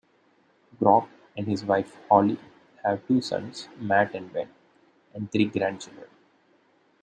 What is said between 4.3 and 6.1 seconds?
Ben, and three grandchildren.